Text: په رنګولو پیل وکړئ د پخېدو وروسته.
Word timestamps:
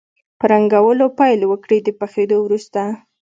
په 0.39 0.45
رنګولو 0.51 1.05
پیل 1.19 1.41
وکړئ 1.45 1.79
د 1.83 1.89
پخېدو 1.99 2.37
وروسته. 2.41 2.81